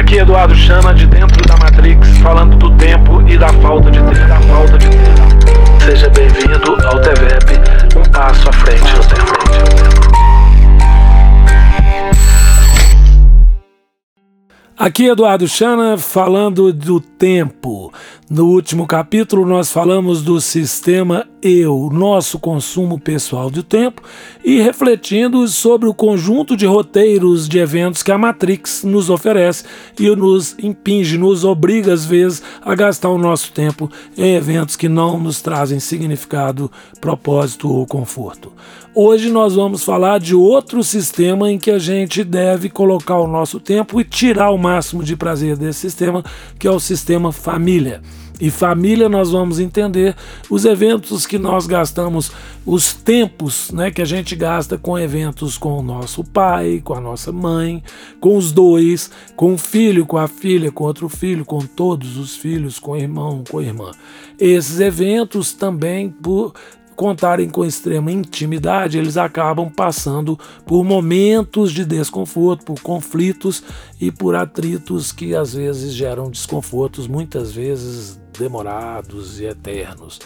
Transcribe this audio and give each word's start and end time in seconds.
Aqui 0.00 0.16
Eduardo 0.16 0.54
Chama 0.54 0.94
de 0.94 1.06
dentro 1.06 1.46
da 1.46 1.58
Matrix, 1.58 2.08
falando 2.22 2.56
do 2.56 2.74
tempo 2.78 3.20
e 3.28 3.36
da 3.36 3.52
falta 3.52 3.90
de 3.90 3.98
tempo. 3.98 4.28
Da 4.28 4.40
falta 4.40 4.78
de 4.78 4.88
tempo. 4.88 5.84
Seja 5.84 6.08
bem-vindo 6.08 6.86
ao 6.86 6.98
TVEP, 7.02 7.98
um 7.98 8.10
passo 8.10 8.48
à 8.48 8.52
frente 8.54 8.96
no 8.96 9.04
tempo. 9.04 9.40
Aqui 14.74 15.08
Eduardo 15.08 15.46
Chana 15.46 15.98
falando 15.98 16.72
do 16.72 16.98
tempo. 16.98 17.92
No 18.30 18.46
último 18.46 18.86
capítulo 18.86 19.44
nós 19.44 19.72
falamos 19.72 20.22
do 20.22 20.40
sistema 20.40 21.26
eu, 21.42 21.90
nosso 21.92 22.38
consumo 22.38 22.96
pessoal 22.96 23.50
de 23.50 23.64
tempo, 23.64 24.02
e 24.44 24.60
refletindo 24.60 25.48
sobre 25.48 25.88
o 25.88 25.94
conjunto 25.94 26.56
de 26.56 26.64
roteiros 26.64 27.48
de 27.48 27.58
eventos 27.58 28.04
que 28.04 28.12
a 28.12 28.16
Matrix 28.18 28.84
nos 28.84 29.10
oferece 29.10 29.64
e 29.98 30.08
nos 30.14 30.54
impinge, 30.62 31.18
nos 31.18 31.44
obriga 31.44 31.92
às 31.92 32.06
vezes 32.06 32.40
a 32.62 32.72
gastar 32.76 33.08
o 33.08 33.18
nosso 33.18 33.50
tempo 33.50 33.90
em 34.16 34.36
eventos 34.36 34.76
que 34.76 34.88
não 34.88 35.18
nos 35.18 35.42
trazem 35.42 35.80
significado, 35.80 36.70
propósito 37.00 37.68
ou 37.68 37.84
conforto. 37.84 38.52
Hoje 38.94 39.28
nós 39.28 39.56
vamos 39.56 39.82
falar 39.82 40.20
de 40.20 40.36
outro 40.36 40.84
sistema 40.84 41.50
em 41.50 41.58
que 41.58 41.70
a 41.72 41.80
gente 41.80 42.22
deve 42.22 42.68
colocar 42.68 43.18
o 43.18 43.26
nosso 43.26 43.58
tempo 43.58 44.00
e 44.00 44.04
tirar 44.04 44.50
o 44.50 44.58
máximo 44.58 45.02
de 45.02 45.16
prazer 45.16 45.56
desse 45.56 45.80
sistema, 45.80 46.24
que 46.56 46.68
é 46.68 46.70
o 46.70 46.78
sistema 46.78 47.32
família. 47.32 48.00
E 48.40 48.50
família 48.50 49.08
nós 49.08 49.30
vamos 49.30 49.60
entender 49.60 50.16
os 50.48 50.64
eventos 50.64 51.26
que 51.26 51.38
nós 51.38 51.66
gastamos, 51.66 52.32
os 52.64 52.92
tempos 52.92 53.70
né, 53.70 53.90
que 53.90 54.00
a 54.00 54.04
gente 54.04 54.34
gasta 54.34 54.78
com 54.78 54.98
eventos 54.98 55.58
com 55.58 55.78
o 55.78 55.82
nosso 55.82 56.24
pai, 56.24 56.80
com 56.82 56.94
a 56.94 57.00
nossa 57.00 57.30
mãe, 57.30 57.82
com 58.20 58.36
os 58.36 58.50
dois, 58.52 59.10
com 59.36 59.54
o 59.54 59.58
filho, 59.58 60.06
com 60.06 60.16
a 60.16 60.26
filha, 60.26 60.72
com 60.72 60.84
outro 60.84 61.08
filho, 61.08 61.44
com 61.44 61.60
todos 61.60 62.16
os 62.16 62.36
filhos, 62.36 62.78
com 62.78 62.92
o 62.92 62.96
irmão, 62.96 63.44
com 63.48 63.58
a 63.58 63.62
irmã. 63.62 63.90
Esses 64.38 64.80
eventos 64.80 65.52
também 65.52 66.08
por, 66.08 66.54
contarem 67.00 67.48
com 67.48 67.64
extrema 67.64 68.12
intimidade, 68.12 68.98
eles 68.98 69.16
acabam 69.16 69.70
passando 69.70 70.38
por 70.66 70.84
momentos 70.84 71.72
de 71.72 71.82
desconforto, 71.82 72.62
por 72.62 72.78
conflitos 72.82 73.64
e 73.98 74.12
por 74.12 74.34
atritos 74.34 75.10
que 75.10 75.34
às 75.34 75.54
vezes 75.54 75.94
geram 75.94 76.30
desconfortos, 76.30 77.06
muitas 77.06 77.52
vezes 77.52 78.20
demorados 78.40 79.38
e 79.38 79.44
eternos. 79.44 80.18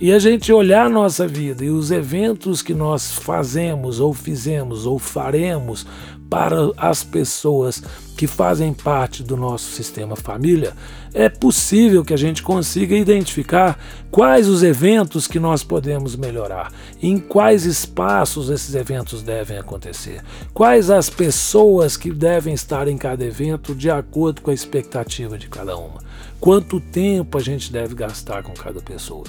E 0.00 0.12
a 0.12 0.18
gente 0.18 0.52
olhar 0.52 0.86
a 0.86 0.88
nossa 0.88 1.26
vida 1.26 1.64
e 1.64 1.70
os 1.70 1.90
eventos 1.90 2.62
que 2.62 2.72
nós 2.72 3.12
fazemos, 3.12 4.00
ou 4.00 4.14
fizemos, 4.14 4.86
ou 4.86 4.98
faremos 4.98 5.86
para 6.30 6.72
as 6.76 7.02
pessoas 7.02 7.82
que 8.16 8.26
fazem 8.26 8.72
parte 8.72 9.22
do 9.22 9.36
nosso 9.36 9.70
sistema 9.72 10.14
família, 10.14 10.72
é 11.14 11.28
possível 11.28 12.04
que 12.04 12.12
a 12.12 12.18
gente 12.18 12.42
consiga 12.42 12.94
identificar 12.94 13.78
quais 14.10 14.48
os 14.48 14.62
eventos 14.62 15.26
que 15.26 15.40
nós 15.40 15.64
podemos 15.64 16.16
melhorar, 16.16 16.72
em 17.02 17.18
quais 17.18 17.64
espaços 17.64 18.50
esses 18.50 18.74
eventos 18.74 19.22
devem 19.22 19.56
acontecer, 19.58 20.22
quais 20.52 20.90
as 20.90 21.08
pessoas 21.08 21.96
que 21.96 22.10
devem 22.10 22.54
estar 22.54 22.88
em 22.88 22.98
cada 22.98 23.24
evento 23.24 23.74
de 23.74 23.90
acordo 23.90 24.42
com 24.42 24.50
a 24.50 24.54
expectativa 24.54 25.38
de 25.38 25.48
cada 25.48 25.76
uma, 25.76 26.00
quanto 26.40 26.80
tempo 26.80 27.36
a 27.38 27.40
gente 27.40 27.72
deve 27.72 27.94
gastar 27.94 28.42
com 28.42 28.52
cada 28.52 28.80
pessoa. 28.80 29.24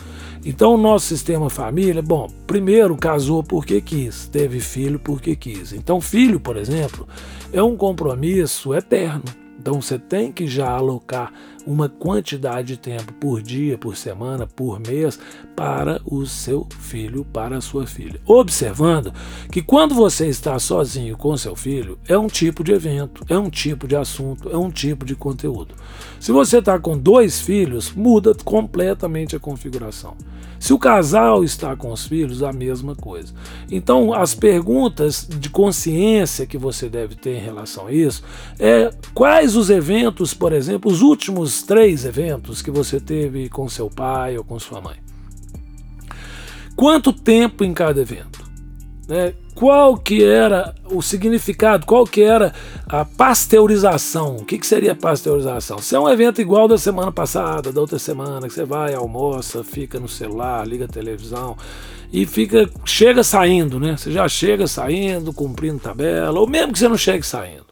Então, 0.45 0.75
o 0.75 0.77
nosso 0.77 1.07
sistema 1.07 1.49
família, 1.49 2.01
bom, 2.01 2.27
primeiro 2.47 2.95
casou 2.95 3.43
porque 3.43 3.81
quis, 3.81 4.27
teve 4.27 4.59
filho 4.59 4.99
porque 4.99 5.35
quis. 5.35 5.73
Então, 5.73 5.99
filho, 5.99 6.39
por 6.39 6.57
exemplo, 6.57 7.07
é 7.51 7.61
um 7.61 7.75
compromisso 7.75 8.73
eterno. 8.73 9.23
Então 9.59 9.81
você 9.81 9.99
tem 9.99 10.31
que 10.31 10.47
já 10.47 10.69
alocar 10.69 11.33
uma 11.65 11.89
quantidade 11.89 12.69
de 12.69 12.77
tempo 12.77 13.13
por 13.13 13.41
dia, 13.41 13.77
por 13.77 13.95
semana, 13.95 14.47
por 14.47 14.79
mês 14.79 15.19
para 15.55 16.01
o 16.05 16.25
seu 16.25 16.67
filho, 16.79 17.25
para 17.25 17.57
a 17.57 17.61
sua 17.61 17.85
filha. 17.85 18.19
Observando 18.25 19.13
que 19.51 19.61
quando 19.61 19.93
você 19.93 20.27
está 20.27 20.57
sozinho 20.57 21.17
com 21.17 21.35
seu 21.37 21.55
filho, 21.55 21.97
é 22.07 22.17
um 22.17 22.27
tipo 22.27 22.63
de 22.63 22.71
evento, 22.71 23.23
é 23.29 23.37
um 23.37 23.49
tipo 23.49 23.87
de 23.87 23.95
assunto, 23.95 24.49
é 24.49 24.57
um 24.57 24.71
tipo 24.71 25.05
de 25.05 25.15
conteúdo. 25.15 25.75
Se 26.19 26.31
você 26.31 26.59
está 26.59 26.79
com 26.79 26.97
dois 26.97 27.41
filhos, 27.41 27.91
muda 27.91 28.33
completamente 28.43 29.35
a 29.35 29.39
configuração. 29.39 30.15
Se 30.59 30.73
o 30.73 30.77
casal 30.77 31.43
está 31.43 31.75
com 31.75 31.91
os 31.91 32.05
filhos, 32.05 32.43
a 32.43 32.51
mesma 32.51 32.93
coisa. 32.93 33.33
Então, 33.71 34.13
as 34.13 34.35
perguntas 34.35 35.25
de 35.27 35.49
consciência 35.49 36.45
que 36.45 36.57
você 36.57 36.89
deve 36.89 37.15
ter 37.15 37.37
em 37.37 37.41
relação 37.41 37.87
a 37.87 37.93
isso 37.93 38.21
é 38.59 38.91
quais 39.13 39.55
os 39.55 39.69
eventos, 39.69 40.33
por 40.33 40.51
exemplo, 40.51 40.91
os 40.91 41.01
últimos 41.01 41.58
três 41.61 42.05
eventos 42.05 42.61
que 42.61 42.71
você 42.71 42.99
teve 42.99 43.49
com 43.49 43.67
seu 43.69 43.89
pai 43.89 44.37
ou 44.37 44.43
com 44.43 44.59
sua 44.59 44.81
mãe. 44.81 44.97
Quanto 46.75 47.11
tempo 47.11 47.63
em 47.63 47.73
cada 47.73 48.01
evento? 48.01 48.39
Né? 49.07 49.33
Qual 49.55 49.97
que 49.97 50.23
era 50.23 50.73
o 50.85 51.01
significado, 51.01 51.85
qual 51.85 52.05
que 52.05 52.21
era 52.21 52.53
a 52.87 53.03
pasteurização? 53.03 54.37
O 54.37 54.45
que, 54.45 54.57
que 54.57 54.65
seria 54.65 54.95
pasteurização? 54.95 55.79
Se 55.79 55.95
é 55.95 55.99
um 55.99 56.07
evento 56.07 56.39
igual 56.39 56.67
da 56.67 56.77
semana 56.77 57.11
passada, 57.11 57.71
da 57.71 57.81
outra 57.81 57.99
semana, 57.99 58.47
que 58.47 58.53
você 58.53 58.63
vai, 58.63 58.93
almoça, 58.93 59.63
fica 59.63 59.99
no 59.99 60.07
celular, 60.07 60.65
liga 60.65 60.85
a 60.85 60.87
televisão 60.87 61.57
e 62.13 62.25
fica, 62.25 62.69
chega 62.85 63.23
saindo, 63.23 63.79
né? 63.79 63.97
Você 63.97 64.11
já 64.11 64.27
chega 64.29 64.67
saindo, 64.67 65.33
cumprindo 65.33 65.79
tabela, 65.79 66.39
ou 66.39 66.47
mesmo 66.47 66.71
que 66.71 66.79
você 66.79 66.87
não 66.87 66.97
chegue 66.97 67.25
saindo. 67.25 67.65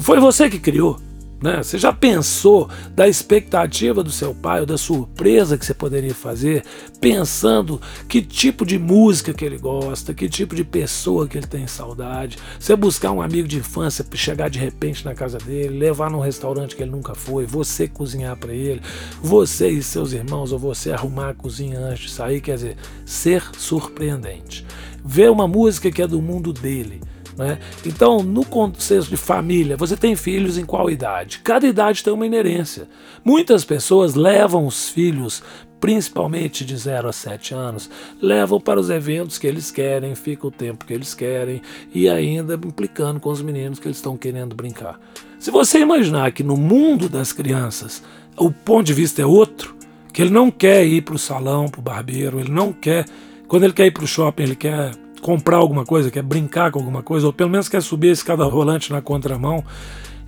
Foi 0.00 0.18
você 0.18 0.50
que 0.50 0.58
criou. 0.58 0.98
Né? 1.42 1.62
Você 1.62 1.78
já 1.78 1.90
pensou 1.90 2.68
da 2.94 3.08
expectativa 3.08 4.02
do 4.02 4.10
seu 4.10 4.34
pai 4.34 4.60
ou 4.60 4.66
da 4.66 4.76
surpresa 4.76 5.56
que 5.56 5.64
você 5.64 5.72
poderia 5.72 6.14
fazer, 6.14 6.64
pensando 7.00 7.80
que 8.06 8.20
tipo 8.20 8.66
de 8.66 8.78
música 8.78 9.32
que 9.32 9.44
ele 9.44 9.56
gosta, 9.56 10.12
que 10.12 10.28
tipo 10.28 10.54
de 10.54 10.64
pessoa 10.64 11.26
que 11.26 11.38
ele 11.38 11.46
tem 11.46 11.66
saudade? 11.66 12.36
Você 12.58 12.76
buscar 12.76 13.10
um 13.10 13.22
amigo 13.22 13.48
de 13.48 13.56
infância, 13.56 14.04
chegar 14.12 14.50
de 14.50 14.58
repente 14.58 15.02
na 15.02 15.14
casa 15.14 15.38
dele, 15.38 15.78
levar 15.78 16.10
num 16.10 16.20
restaurante 16.20 16.76
que 16.76 16.82
ele 16.82 16.90
nunca 16.90 17.14
foi, 17.14 17.46
você 17.46 17.88
cozinhar 17.88 18.36
para 18.36 18.52
ele, 18.52 18.82
você 19.22 19.70
e 19.70 19.82
seus 19.82 20.12
irmãos 20.12 20.52
ou 20.52 20.58
você 20.58 20.92
arrumar 20.92 21.30
a 21.30 21.34
cozinha 21.34 21.78
antes 21.78 22.02
de 22.02 22.10
sair, 22.10 22.42
quer 22.42 22.56
dizer, 22.56 22.76
ser 23.06 23.42
surpreendente. 23.56 24.66
Ver 25.02 25.30
uma 25.30 25.48
música 25.48 25.90
que 25.90 26.02
é 26.02 26.06
do 26.06 26.20
mundo 26.20 26.52
dele 26.52 27.00
né? 27.36 27.58
Então, 27.84 28.22
no 28.22 28.44
contexto 28.44 29.08
de 29.08 29.16
família, 29.16 29.76
você 29.76 29.96
tem 29.96 30.16
filhos 30.16 30.58
em 30.58 30.64
qual 30.64 30.90
idade? 30.90 31.40
Cada 31.40 31.66
idade 31.66 32.02
tem 32.02 32.12
uma 32.12 32.26
inerência. 32.26 32.88
Muitas 33.24 33.64
pessoas 33.64 34.14
levam 34.14 34.66
os 34.66 34.88
filhos, 34.88 35.42
principalmente 35.80 36.64
de 36.64 36.76
0 36.76 37.08
a 37.08 37.12
7 37.12 37.54
anos, 37.54 37.90
levam 38.20 38.60
para 38.60 38.78
os 38.78 38.90
eventos 38.90 39.38
que 39.38 39.46
eles 39.46 39.70
querem, 39.70 40.14
fica 40.14 40.46
o 40.46 40.50
tempo 40.50 40.84
que 40.84 40.92
eles 40.92 41.14
querem 41.14 41.62
e 41.94 42.08
ainda 42.08 42.54
implicando 42.54 43.20
com 43.20 43.30
os 43.30 43.40
meninos 43.42 43.78
que 43.78 43.88
eles 43.88 43.96
estão 43.96 44.16
querendo 44.16 44.54
brincar. 44.54 45.00
Se 45.38 45.50
você 45.50 45.78
imaginar 45.78 46.32
que 46.32 46.42
no 46.42 46.56
mundo 46.56 47.08
das 47.08 47.32
crianças 47.32 48.02
o 48.36 48.50
ponto 48.50 48.86
de 48.86 48.94
vista 48.94 49.22
é 49.22 49.26
outro, 49.26 49.74
que 50.12 50.22
ele 50.22 50.30
não 50.30 50.50
quer 50.50 50.84
ir 50.86 51.02
para 51.02 51.14
o 51.14 51.18
salão, 51.18 51.68
para 51.68 51.80
o 51.80 51.82
barbeiro, 51.82 52.40
ele 52.40 52.50
não 52.50 52.72
quer. 52.72 53.04
Quando 53.46 53.64
ele 53.64 53.72
quer 53.72 53.86
ir 53.86 53.90
para 53.90 54.04
o 54.04 54.06
shopping, 54.06 54.42
ele 54.42 54.56
quer 54.56 54.92
comprar 55.20 55.56
alguma 55.56 55.84
coisa, 55.84 56.10
quer 56.10 56.22
brincar 56.22 56.70
com 56.70 56.78
alguma 56.78 57.02
coisa, 57.02 57.26
ou 57.26 57.32
pelo 57.32 57.50
menos 57.50 57.68
quer 57.68 57.82
subir 57.82 58.10
a 58.10 58.12
escada 58.12 58.44
rolante 58.44 58.92
na 58.92 59.00
contramão, 59.00 59.64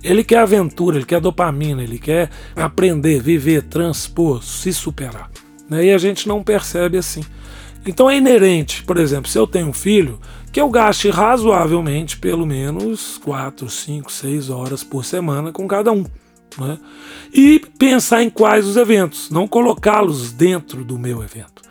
ele 0.03 0.23
quer 0.23 0.39
aventura, 0.39 0.97
ele 0.97 1.05
quer 1.05 1.21
dopamina, 1.21 1.81
ele 1.81 1.97
quer 1.97 2.29
aprender, 2.55 3.21
viver, 3.21 3.63
transpor, 3.63 4.43
se 4.43 4.73
superar. 4.73 5.31
Né? 5.69 5.85
E 5.85 5.93
a 5.93 5.97
gente 5.97 6.27
não 6.27 6.43
percebe 6.43 6.97
assim. 6.97 7.23
Então 7.85 8.09
é 8.09 8.17
inerente, 8.17 8.83
por 8.83 8.97
exemplo, 8.97 9.29
se 9.29 9.37
eu 9.37 9.47
tenho 9.47 9.67
um 9.67 9.73
filho, 9.73 10.19
que 10.51 10.61
eu 10.61 10.69
gaste 10.69 11.09
razoavelmente 11.09 12.17
pelo 12.17 12.45
menos 12.45 13.17
4, 13.23 13.69
5, 13.69 14.11
6 14.11 14.49
horas 14.49 14.83
por 14.83 15.03
semana 15.03 15.51
com 15.51 15.67
cada 15.67 15.91
um. 15.91 16.05
Né? 16.57 16.77
E 17.33 17.59
pensar 17.79 18.21
em 18.21 18.29
quais 18.29 18.67
os 18.67 18.77
eventos, 18.77 19.29
não 19.29 19.47
colocá-los 19.47 20.31
dentro 20.31 20.83
do 20.85 20.99
meu 20.99 21.23
evento. 21.23 21.62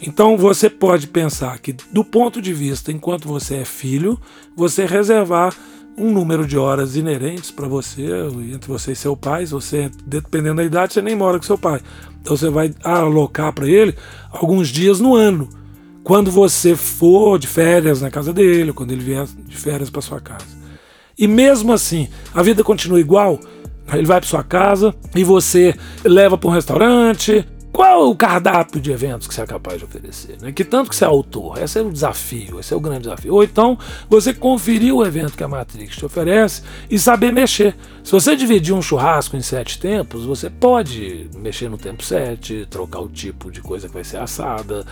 Então 0.00 0.36
você 0.36 0.68
pode 0.68 1.06
pensar 1.06 1.58
que, 1.58 1.72
do 1.72 2.04
ponto 2.04 2.40
de 2.40 2.52
vista, 2.52 2.92
enquanto 2.92 3.26
você 3.26 3.56
é 3.56 3.64
filho, 3.64 4.20
você 4.54 4.84
reservar 4.84 5.54
um 5.96 6.12
número 6.12 6.46
de 6.46 6.58
horas 6.58 6.94
inerentes 6.94 7.50
para 7.50 7.66
você, 7.66 8.06
entre 8.52 8.68
você 8.68 8.92
e 8.92 8.96
seu 8.96 9.16
pai. 9.16 9.46
Você, 9.46 9.90
dependendo 10.04 10.56
da 10.56 10.64
idade, 10.64 10.92
você 10.92 11.00
nem 11.00 11.16
mora 11.16 11.38
com 11.38 11.44
seu 11.44 11.56
pai. 11.56 11.80
Então 12.20 12.36
você 12.36 12.50
vai 12.50 12.74
alocar 12.82 13.52
para 13.52 13.68
ele 13.68 13.94
alguns 14.30 14.68
dias 14.68 15.00
no 15.00 15.14
ano. 15.14 15.48
Quando 16.04 16.30
você 16.30 16.76
for 16.76 17.38
de 17.38 17.46
férias 17.46 18.00
na 18.00 18.10
casa 18.10 18.32
dele, 18.32 18.72
quando 18.72 18.92
ele 18.92 19.02
vier 19.02 19.26
de 19.26 19.56
férias 19.56 19.90
para 19.90 20.02
sua 20.02 20.20
casa. 20.20 20.44
E 21.18 21.26
mesmo 21.26 21.72
assim, 21.72 22.08
a 22.34 22.42
vida 22.42 22.62
continua 22.62 23.00
igual. 23.00 23.40
Ele 23.92 24.06
vai 24.06 24.20
para 24.20 24.28
sua 24.28 24.42
casa 24.42 24.94
e 25.14 25.24
você 25.24 25.74
leva 26.04 26.36
para 26.36 26.48
um 26.48 26.52
restaurante, 26.52 27.46
qual 27.76 28.08
o 28.08 28.16
cardápio 28.16 28.80
de 28.80 28.90
eventos 28.90 29.28
que 29.28 29.34
você 29.34 29.42
é 29.42 29.46
capaz 29.46 29.76
de 29.78 29.84
oferecer? 29.84 30.38
Né? 30.40 30.50
Que 30.50 30.64
tanto 30.64 30.88
que 30.88 30.96
você 30.96 31.04
é 31.04 31.08
autor? 31.08 31.62
Esse 31.62 31.78
é 31.78 31.82
o 31.82 31.92
desafio, 31.92 32.58
esse 32.58 32.72
é 32.72 32.76
o 32.76 32.80
grande 32.80 33.00
desafio. 33.00 33.34
Ou 33.34 33.44
então 33.44 33.78
você 34.08 34.32
conferir 34.32 34.94
o 34.94 35.04
evento 35.04 35.36
que 35.36 35.44
a 35.44 35.48
Matrix 35.48 35.94
te 35.94 36.06
oferece 36.06 36.62
e 36.90 36.98
saber 36.98 37.34
mexer. 37.34 37.76
Se 38.02 38.12
você 38.12 38.34
dividir 38.34 38.72
um 38.72 38.80
churrasco 38.80 39.36
em 39.36 39.42
sete 39.42 39.78
tempos, 39.78 40.24
você 40.24 40.48
pode 40.48 41.28
mexer 41.36 41.68
no 41.68 41.76
tempo 41.76 42.02
sete, 42.02 42.66
trocar 42.70 43.00
o 43.00 43.08
tipo 43.08 43.50
de 43.50 43.60
coisa 43.60 43.88
que 43.88 43.94
vai 43.94 44.04
ser 44.04 44.18
assada, 44.18 44.86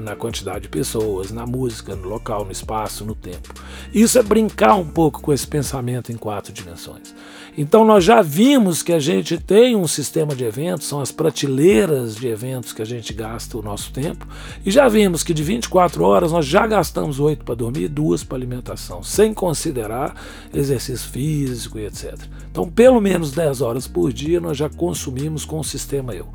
na 0.00 0.16
quantidade 0.16 0.60
de 0.60 0.68
pessoas, 0.70 1.30
na 1.32 1.44
música, 1.44 1.94
no 1.94 2.08
local, 2.08 2.46
no 2.46 2.52
espaço, 2.52 3.04
no 3.04 3.14
tempo. 3.14 3.52
Isso 3.92 4.18
é 4.18 4.22
brincar 4.22 4.76
um 4.76 4.86
pouco 4.86 5.20
com 5.20 5.34
esse 5.34 5.46
pensamento 5.46 6.10
em 6.10 6.16
quatro 6.16 6.50
dimensões. 6.50 7.14
Então 7.58 7.84
nós 7.84 8.04
já 8.04 8.22
vimos 8.22 8.82
que 8.82 8.92
a 8.92 8.98
gente 8.98 9.36
tem 9.36 9.76
um 9.76 9.86
sistema 9.86 10.34
de 10.34 10.44
eventos, 10.44 10.86
são 10.86 11.00
as 11.00 11.12
prateleiras 11.12 12.21
de 12.22 12.28
eventos 12.28 12.72
que 12.72 12.80
a 12.80 12.86
gente 12.86 13.12
gasta 13.12 13.58
o 13.58 13.62
nosso 13.62 13.92
tempo, 13.92 14.26
e 14.64 14.70
já 14.70 14.88
vimos 14.88 15.22
que 15.22 15.34
de 15.34 15.42
24 15.42 16.02
horas 16.04 16.32
nós 16.32 16.46
já 16.46 16.66
gastamos 16.66 17.18
8 17.18 17.44
para 17.44 17.54
dormir 17.54 17.82
e 17.82 17.88
2 17.88 18.24
para 18.24 18.38
alimentação, 18.38 19.02
sem 19.02 19.34
considerar 19.34 20.14
exercício 20.54 21.10
físico 21.10 21.78
e 21.78 21.86
etc. 21.86 22.16
Então, 22.50 22.68
pelo 22.68 23.00
menos 23.00 23.32
10 23.32 23.60
horas 23.60 23.88
por 23.88 24.12
dia 24.12 24.40
nós 24.40 24.56
já 24.56 24.68
consumimos 24.68 25.44
com 25.44 25.58
o 25.58 25.64
sistema 25.64 26.14
eu. 26.14 26.28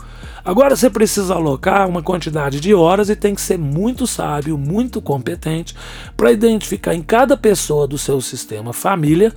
Agora 0.43 0.75
você 0.75 0.89
precisa 0.89 1.33
alocar 1.33 1.87
uma 1.87 2.03
quantidade 2.03 2.59
de 2.59 2.73
horas 2.73 3.09
e 3.09 3.15
tem 3.15 3.33
que 3.33 3.41
ser 3.41 3.57
muito 3.57 4.05
sábio, 4.05 4.57
muito 4.57 5.01
competente 5.01 5.73
para 6.15 6.31
identificar 6.31 6.93
em 6.93 7.01
cada 7.01 7.37
pessoa 7.37 7.87
do 7.87 7.97
seu 7.97 8.19
sistema 8.19 8.73
família 8.73 9.33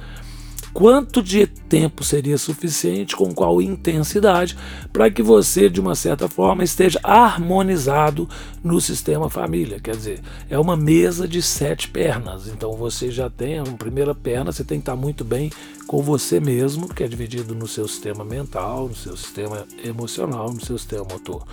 quanto 0.73 1.23
de 1.23 1.49
tempo 1.71 2.03
seria 2.03 2.37
suficiente, 2.37 3.15
com 3.15 3.33
qual 3.33 3.63
intensidade, 3.63 4.59
para 4.93 5.09
que 5.09 5.23
você, 5.23 5.71
de 5.71 5.81
uma 5.81 5.95
certa 5.95 6.29
forma, 6.29 6.65
esteja 6.65 6.99
harmonizado 7.05 8.29
no 8.63 8.81
sistema 8.81 9.31
família. 9.31 9.79
Quer 9.79 9.95
dizer, 9.95 10.21
é 10.51 10.59
uma 10.59 10.77
mesa 10.77 11.29
de 11.29 11.41
sete 11.41 11.89
pernas. 11.89 12.49
Então 12.49 12.73
você 12.73 13.09
já 13.09 13.31
tem 13.31 13.61
a 13.61 13.63
primeira 13.63 14.13
perna, 14.13 14.51
você 14.51 14.65
tem 14.65 14.79
que 14.79 14.83
estar 14.83 14.97
muito 14.97 15.25
bem 15.25 15.51
com 15.87 16.03
você 16.03 16.41
mesmo, 16.41 16.93
que 16.93 17.05
é 17.05 17.09
dividido 17.09 17.55
no 17.55 17.69
seu 17.69 17.87
sistema 17.87 18.25
mental, 18.25 18.89
no 18.89 18.97
seu 18.97 19.17
sistema 19.17 19.65
emocional, 19.85 20.53
no 20.53 20.61
seu 20.61 20.77
sistema 20.77 21.05
motor. 21.05 21.45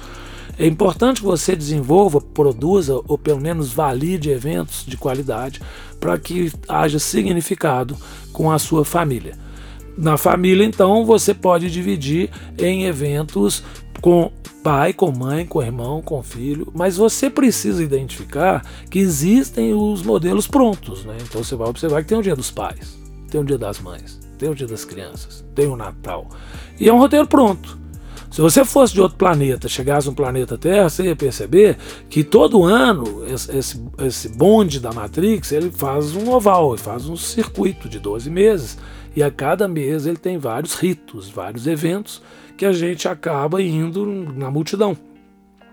É 0.57 0.65
importante 0.65 1.21
que 1.21 1.27
você 1.27 1.55
desenvolva, 1.55 2.19
produza 2.19 2.99
ou 3.07 3.19
pelo 3.19 3.39
menos 3.39 3.71
valide 3.71 4.31
eventos 4.31 4.83
de 4.83 4.97
qualidade 4.97 5.61
para 5.99 6.17
que 6.17 6.51
haja 6.67 6.97
significado 6.97 7.95
com 8.33 8.51
a 8.51 8.57
sua 8.57 8.83
família. 8.83 9.46
Na 9.97 10.15
família, 10.15 10.63
então, 10.63 11.03
você 11.05 11.33
pode 11.33 11.71
dividir 11.71 12.29
em 12.57 12.85
eventos 12.85 13.63
com 13.99 14.31
pai, 14.63 14.93
com 14.93 15.11
mãe, 15.11 15.45
com 15.45 15.63
irmão, 15.63 16.01
com 16.01 16.21
filho, 16.21 16.71
mas 16.75 16.97
você 16.97 17.29
precisa 17.29 17.83
identificar 17.83 18.65
que 18.89 18.99
existem 18.99 19.73
os 19.73 20.03
modelos 20.03 20.45
prontos. 20.45 21.05
Né? 21.05 21.17
Então 21.21 21.43
você 21.43 21.55
vai 21.55 21.69
observar 21.69 22.01
que 22.03 22.09
tem 22.09 22.17
o 22.17 22.21
dia 22.21 22.35
dos 22.35 22.51
pais, 22.51 22.99
tem 23.31 23.39
o 23.39 23.45
dia 23.45 23.57
das 23.57 23.79
mães, 23.79 24.19
tem 24.37 24.49
o 24.49 24.55
dia 24.55 24.67
das 24.67 24.83
crianças, 24.83 25.43
tem 25.55 25.67
o 25.67 25.75
Natal. 25.75 26.27
E 26.79 26.87
é 26.87 26.93
um 26.93 26.99
roteiro 26.99 27.25
pronto. 27.25 27.79
Se 28.29 28.41
você 28.41 28.63
fosse 28.65 28.93
de 28.93 29.01
outro 29.01 29.17
planeta, 29.17 29.67
chegasse 29.67 30.07
no 30.07 30.13
planeta 30.13 30.57
Terra, 30.57 30.89
você 30.89 31.03
ia 31.03 31.15
perceber 31.15 31.77
que 32.09 32.23
todo 32.23 32.63
ano 32.63 33.23
esse, 33.25 33.81
esse 33.99 34.29
bonde 34.29 34.79
da 34.79 34.91
Matrix 34.91 35.51
ele 35.51 35.71
faz 35.71 36.15
um 36.15 36.29
oval, 36.29 36.73
ele 36.73 36.81
faz 36.81 37.07
um 37.07 37.15
circuito 37.15 37.87
de 37.87 37.99
12 37.99 38.29
meses. 38.29 38.77
E 39.15 39.23
a 39.23 39.31
cada 39.31 39.67
mês 39.67 40.05
ele 40.05 40.17
tem 40.17 40.37
vários 40.37 40.75
ritos, 40.75 41.29
vários 41.29 41.65
eventos 41.65 42.21
que 42.55 42.65
a 42.65 42.73
gente 42.73 43.07
acaba 43.07 43.61
indo 43.61 44.05
na 44.05 44.51
multidão. 44.51 44.97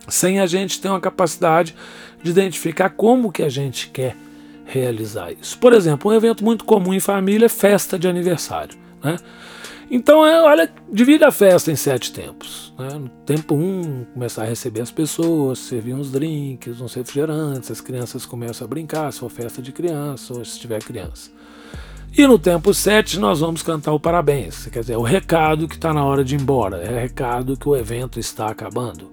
Sem 0.09 0.41
a 0.41 0.47
gente 0.47 0.81
ter 0.81 0.89
uma 0.89 1.01
capacidade 1.01 1.75
de 2.23 2.31
identificar 2.31 2.91
como 2.91 3.33
que 3.33 3.43
a 3.43 3.49
gente 3.49 3.89
quer 3.91 4.17
realizar 4.65 5.33
isso. 5.33 5.59
Por 5.59 5.73
exemplo, 5.73 6.11
um 6.11 6.15
evento 6.15 6.45
muito 6.45 6.65
comum 6.65 6.95
em 6.95 7.01
família 7.01 7.47
é 7.47 7.49
festa 7.49 7.99
de 7.99 8.09
aniversário. 8.09 8.77
Né? 9.03 9.17
Então, 9.91 10.27
é, 10.27 10.41
olha, 10.43 10.71
divide 10.91 11.25
a 11.25 11.31
festa 11.31 11.71
em 11.71 11.77
sete 11.77 12.13
tempos. 12.13 12.73
Né? 12.79 12.89
No 12.95 13.09
tempo 13.27 13.55
um, 13.55 14.05
começar 14.13 14.43
a 14.43 14.47
receber 14.47 14.81
as 14.81 14.91
pessoas, 14.91 15.59
servir 15.59 15.95
uns 15.95 16.11
drinks, 16.11 16.81
uns 16.81 16.95
refrigerantes, 16.95 17.71
as 17.71 17.81
crianças 17.81 18.25
começam 18.27 18.65
a 18.65 18.69
brincar, 18.69 19.13
se 19.13 19.21
for 19.21 19.31
festa 19.31 19.61
de 19.61 19.73
criança 19.73 20.35
ou 20.35 20.45
se 20.45 20.59
tiver 20.59 20.83
criança. 20.83 21.31
E 22.17 22.27
no 22.27 22.39
tempo 22.39 22.73
7 22.73 23.19
nós 23.19 23.41
vamos 23.41 23.63
cantar 23.63 23.93
o 23.93 23.99
parabéns, 23.99 24.67
quer 24.67 24.81
dizer, 24.81 24.97
o 24.97 25.03
recado 25.03 25.67
que 25.67 25.75
está 25.75 25.93
na 25.93 26.05
hora 26.05 26.25
de 26.25 26.37
ir 26.37 26.41
embora, 26.41 26.77
é 26.77 26.93
o 26.93 27.01
recado 27.01 27.57
que 27.57 27.69
o 27.69 27.77
evento 27.77 28.21
está 28.21 28.47
acabando. 28.47 29.11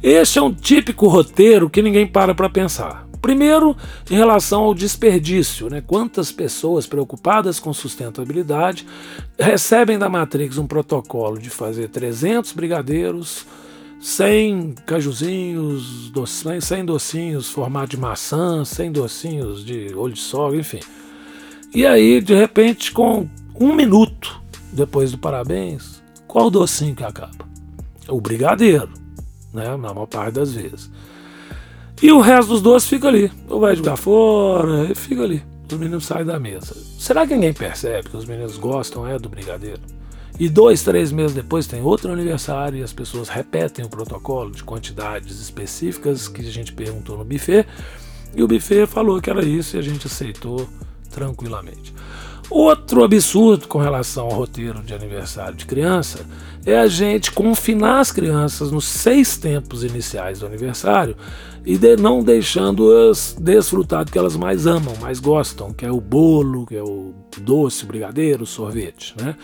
Este 0.00 0.38
é 0.38 0.42
um 0.42 0.54
típico 0.54 1.08
roteiro 1.08 1.68
que 1.68 1.82
ninguém 1.82 2.06
para 2.06 2.32
para 2.36 2.48
pensar. 2.48 3.07
Primeiro, 3.20 3.76
em 4.10 4.14
relação 4.14 4.62
ao 4.62 4.74
desperdício, 4.74 5.68
né? 5.68 5.82
quantas 5.84 6.30
pessoas 6.30 6.86
preocupadas 6.86 7.58
com 7.58 7.72
sustentabilidade 7.72 8.86
recebem 9.38 9.98
da 9.98 10.08
Matrix 10.08 10.58
um 10.58 10.66
protocolo 10.66 11.38
de 11.38 11.50
fazer 11.50 11.88
300 11.88 12.52
brigadeiros, 12.52 13.46
100 14.00 14.74
cajuzinhos, 14.86 16.12
100 16.60 16.84
docinhos 16.84 17.48
formato 17.50 17.90
de 17.90 17.96
maçã, 17.96 18.64
100 18.64 18.92
docinhos 18.92 19.64
de 19.64 19.92
olho 19.94 20.14
de 20.14 20.20
sogra, 20.20 20.58
enfim. 20.58 20.80
E 21.74 21.84
aí, 21.84 22.20
de 22.20 22.34
repente, 22.34 22.92
com 22.92 23.28
um 23.58 23.74
minuto 23.74 24.40
depois 24.72 25.10
do 25.10 25.18
parabéns, 25.18 26.02
qual 26.26 26.50
docinho 26.50 26.94
que 26.94 27.04
acaba? 27.04 27.46
O 28.08 28.20
brigadeiro, 28.20 28.90
né? 29.52 29.70
na 29.70 29.76
maior 29.76 30.06
parte 30.06 30.34
das 30.34 30.52
vezes. 30.52 30.90
E 32.00 32.12
o 32.12 32.20
resto 32.20 32.50
dos 32.50 32.62
doces 32.62 32.88
fica 32.88 33.08
ali. 33.08 33.30
Ou 33.48 33.60
vai 33.60 33.74
jogar 33.74 33.96
fora, 33.96 34.94
fica 34.94 35.22
ali. 35.22 35.42
Os 35.70 35.76
meninos 35.76 36.06
saem 36.06 36.24
da 36.24 36.38
mesa. 36.38 36.74
Será 36.98 37.26
que 37.26 37.34
ninguém 37.34 37.52
percebe 37.52 38.08
que 38.08 38.16
os 38.16 38.24
meninos 38.24 38.56
gostam 38.56 39.06
é 39.06 39.18
do 39.18 39.28
brigadeiro? 39.28 39.80
E 40.38 40.48
dois, 40.48 40.82
três 40.84 41.10
meses 41.10 41.34
depois 41.34 41.66
tem 41.66 41.82
outro 41.82 42.12
aniversário 42.12 42.78
e 42.78 42.82
as 42.82 42.92
pessoas 42.92 43.28
repetem 43.28 43.84
o 43.84 43.88
protocolo 43.88 44.52
de 44.52 44.62
quantidades 44.62 45.40
específicas 45.40 46.28
que 46.28 46.42
a 46.42 46.50
gente 46.50 46.72
perguntou 46.72 47.18
no 47.18 47.24
buffet. 47.24 47.66
E 48.34 48.42
o 48.42 48.46
buffet 48.46 48.86
falou 48.86 49.20
que 49.20 49.28
era 49.28 49.44
isso 49.44 49.76
e 49.76 49.80
a 49.80 49.82
gente 49.82 50.06
aceitou 50.06 50.68
tranquilamente. 51.10 51.92
Outro 52.50 53.04
absurdo 53.04 53.68
com 53.68 53.78
relação 53.78 54.26
ao 54.26 54.32
roteiro 54.32 54.82
de 54.82 54.94
aniversário 54.94 55.54
de 55.54 55.66
criança 55.66 56.24
é 56.64 56.78
a 56.78 56.86
gente 56.86 57.30
confinar 57.30 58.00
as 58.00 58.10
crianças 58.10 58.72
nos 58.72 58.86
seis 58.86 59.36
tempos 59.36 59.84
iniciais 59.84 60.40
do 60.40 60.46
aniversário 60.46 61.14
e 61.64 61.76
de, 61.76 61.96
não 61.96 62.22
deixando-as 62.22 63.36
desfrutar 63.38 64.04
do 64.04 64.10
que 64.10 64.18
elas 64.18 64.34
mais 64.34 64.66
amam, 64.66 64.94
mais 64.96 65.20
gostam, 65.20 65.74
que 65.74 65.84
é 65.84 65.92
o 65.92 66.00
bolo, 66.00 66.64
que 66.64 66.76
é 66.76 66.82
o 66.82 67.14
doce, 67.38 67.84
brigadeiro, 67.84 68.46
sorvete, 68.46 69.14
né? 69.20 69.36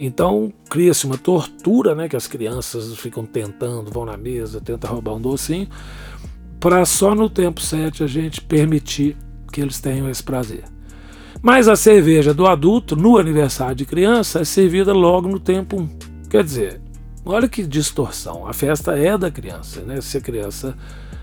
Então 0.00 0.50
cria-se 0.70 1.04
uma 1.04 1.18
tortura, 1.18 1.94
né? 1.94 2.08
Que 2.08 2.16
as 2.16 2.26
crianças 2.26 2.96
ficam 2.96 3.26
tentando, 3.26 3.90
vão 3.90 4.06
na 4.06 4.16
mesa, 4.16 4.62
tentam 4.62 4.90
roubar 4.92 5.14
um 5.14 5.20
docinho, 5.20 5.68
para 6.58 6.84
só 6.86 7.14
no 7.14 7.28
tempo 7.28 7.60
7 7.60 8.02
a 8.02 8.06
gente 8.06 8.40
permitir 8.40 9.14
que 9.52 9.60
eles 9.60 9.78
tenham 9.78 10.08
esse 10.08 10.22
prazer. 10.22 10.75
Mas 11.42 11.68
a 11.68 11.76
cerveja 11.76 12.34
do 12.34 12.46
adulto, 12.46 12.96
no 12.96 13.18
aniversário 13.18 13.76
de 13.76 13.84
criança, 13.84 14.40
é 14.40 14.44
servida 14.44 14.92
logo 14.92 15.28
no 15.28 15.38
tempo 15.38 15.80
1. 15.80 15.88
Quer 16.28 16.42
dizer, 16.42 16.80
olha 17.24 17.48
que 17.48 17.62
distorção. 17.62 18.46
A 18.46 18.52
festa 18.52 18.98
é 18.98 19.16
da 19.16 19.30
criança, 19.30 19.82
né? 19.82 20.00
Se 20.00 20.18
a 20.18 20.20
criança 20.20 20.76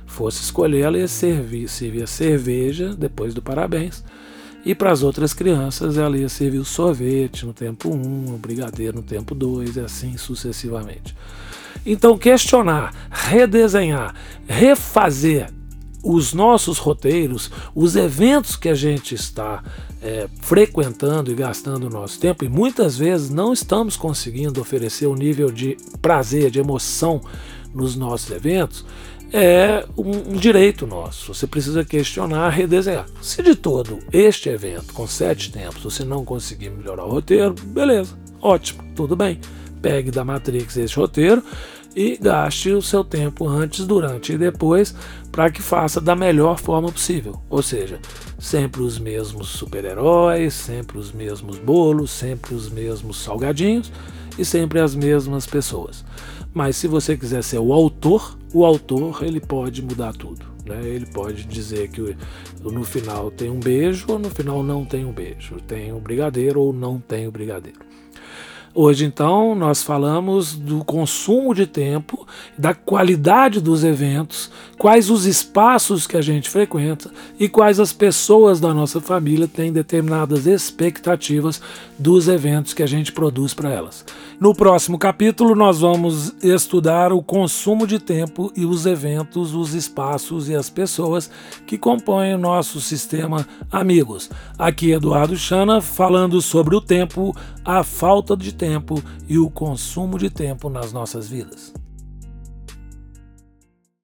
fosse 0.05 0.43
escolher, 0.43 0.82
ela 0.82 0.98
ia 0.98 1.08
servir, 1.08 1.67
servir 1.67 2.03
a 2.03 2.08
cerveja 2.08 2.96
depois 2.96 3.34
do 3.34 3.41
parabéns. 3.41 4.03
E 4.65 4.74
para 4.74 4.91
as 4.91 5.03
outras 5.03 5.34
crianças, 5.34 5.98
ela 5.98 6.17
ia 6.17 6.29
servir 6.29 6.60
o 6.60 6.65
sorvete 6.65 7.46
no 7.46 7.51
tempo 7.51 7.89
1, 7.93 8.34
o 8.34 8.38
brigadeiro 8.38 8.98
no 8.98 9.03
tempo 9.03 9.36
2 9.36 9.75
e 9.75 9.79
assim 9.82 10.15
sucessivamente. 10.15 11.13
Então, 11.86 12.17
questionar, 12.17 12.93
redesenhar, 13.12 14.15
refazer 14.48 15.50
os 16.03 16.33
nossos 16.33 16.77
roteiros, 16.77 17.50
os 17.74 17.95
eventos 17.95 18.57
que 18.57 18.67
a 18.67 18.75
gente 18.75 19.15
está 19.15 19.63
é, 20.01 20.27
frequentando 20.41 21.31
e 21.31 21.36
gastando 21.36 21.88
o 21.88 21.89
nosso 21.89 22.19
tempo, 22.19 22.43
e 22.43 22.50
muitas 22.50 22.98
vezes 22.98 23.29
não 23.29 23.53
estamos 23.53 23.95
conseguindo 23.95 24.60
oferecer 24.60 25.05
o 25.05 25.13
um 25.13 25.15
nível 25.15 25.50
de 25.50 25.77
prazer, 26.01 26.51
de 26.51 26.60
emoção 26.60 27.22
nos 27.74 27.95
nossos 27.95 28.29
eventos, 28.29 28.86
é 29.31 29.83
um, 29.98 30.33
um, 30.33 30.36
direito 30.36 30.86
nosso. 30.86 31.33
Você 31.33 31.48
precisa 31.48 31.83
questionar, 31.83 32.50
redesenhar. 32.50 33.07
Se 33.19 33.41
de 33.41 33.55
todo 33.55 33.98
este 34.12 34.50
evento, 34.50 34.93
com 34.93 35.07
sete 35.07 35.51
tempos, 35.51 35.83
você 35.83 36.03
não 36.03 36.24
conseguir 36.24 36.69
melhorar 36.69 37.05
o 37.05 37.10
roteiro, 37.10 37.55
beleza, 37.65 38.15
ótimo, 38.39 38.83
tudo 38.95 39.15
bem. 39.15 39.39
Pegue 39.81 40.12
da 40.12 40.24
Matrix 40.24 40.77
esse 40.77 40.95
roteiro 40.95 41.43
e 41.96 42.18
gaste 42.18 42.72
o 42.72 42.82
seu 42.82 43.04
tempo 43.04 43.48
antes, 43.48 43.86
durante 43.86 44.34
e 44.34 44.38
depois 44.38 44.96
para 45.32 45.50
que 45.50 45.62
faça 45.62 46.00
da 46.00 46.16
melhor 46.16 46.60
forma 46.60 46.92
possível. 46.92 47.42
Ou 47.50 47.62
seja, 47.62 48.00
sempre 48.40 48.82
os 48.82 49.00
mesmos 49.00 49.50
super-heróis, 49.50 50.54
sempre 50.54 50.98
os 50.98 51.12
mesmos 51.12 51.58
bolos, 51.58 52.12
sempre 52.12 52.54
os 52.54 52.70
mesmos 52.70 53.18
salgadinhos 53.18 53.92
e 54.38 54.46
sempre 54.46 54.80
as 54.80 54.96
mesmas 54.96 55.46
pessoas. 55.46 56.04
Mas 56.54 56.76
se 56.76 56.88
você 56.88 57.18
quiser 57.18 57.44
ser 57.44 57.60
o 57.60 57.74
autor, 57.74 58.38
o 58.54 58.66
autor 58.66 59.24
ele 59.24 59.40
pode 59.40 59.82
mudar 59.82 60.14
tudo. 60.14 60.46
Né? 60.66 60.82
Ele 60.84 61.06
pode 61.08 61.44
dizer 61.44 61.90
que 61.90 62.16
no 62.62 62.84
final 62.84 63.32
tem 63.32 63.50
um 63.50 63.60
beijo 63.60 64.06
ou 64.10 64.20
no 64.20 64.30
final 64.30 64.64
não 64.64 64.86
tem 64.86 65.04
um 65.04 65.12
beijo, 65.12 65.58
tem 65.68 65.92
um 65.92 66.00
brigadeiro 66.00 66.62
ou 66.62 66.72
não 66.72 67.00
tem 67.00 67.26
o 67.26 67.30
um 67.30 67.32
brigadeiro. 67.32 67.80
Hoje, 68.75 69.06
então, 69.06 69.53
nós 69.53 69.84
falamos 69.84 70.56
do 70.56 70.84
consumo 70.84 71.53
de 71.53 71.68
tempo, 71.68 72.27
da 72.58 72.74
qualidade 72.74 73.62
dos 73.62 73.84
eventos, 73.84 74.50
quais 74.80 75.12
os 75.12 75.27
espaços 75.27 76.08
que 76.08 76.18
a 76.18 76.22
gente 76.22 76.50
frequenta 76.50 77.12
e 77.39 77.48
quais 77.48 77.80
as 77.80 77.94
pessoas 77.94 78.60
da 78.60 78.74
nossa 78.74 79.00
família 79.00 79.48
têm 79.48 79.72
determinadas 79.72 80.48
expectativas 80.48 81.62
dos 82.00 82.27
eventos 82.27 82.74
que 82.74 82.82
a 82.82 82.88
gente 82.88 83.12
produz 83.12 83.53
para 83.53 83.70
elas. 83.70 84.03
No 84.39 84.56
próximo 84.56 84.98
capítulo, 84.98 85.53
nós 85.53 85.82
vamos 85.82 86.34
estudar 86.42 87.13
o 87.13 87.22
consumo 87.22 87.86
de 87.86 88.00
tempo 88.00 88.51
e 88.56 88.65
os 88.65 88.88
eventos, 88.88 89.53
os 89.53 89.75
espaços 89.75 90.50
e 90.50 90.56
as 90.56 90.70
pessoas 90.70 91.30
que 91.68 91.77
compõem 91.77 92.34
o 92.34 92.39
nosso 92.39 92.82
sistema 92.82 93.48
Amigos. 93.72 94.32
Aqui 94.58 94.92
Eduardo 94.92 95.38
Chana 95.38 95.80
falando 95.80 96.42
sobre 96.42 96.75
o 96.75 96.82
tempo, 96.82 97.36
a 97.63 97.84
falta 97.84 98.36
de 98.36 98.51
tempo 98.63 99.03
e 99.27 99.38
o 99.38 99.50
consumo 99.50 100.17
de 100.17 100.29
tempo 100.29 100.70
nas 100.70 100.93
nossas 100.93 101.27
vidas. 101.27 101.74